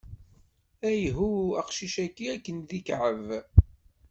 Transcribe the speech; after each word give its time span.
Ayhuh!... 0.87 1.47
aqcic-ayi 1.61 2.25
akken 2.35 2.57
d 2.67 2.71
ikɛeb! 2.79 3.27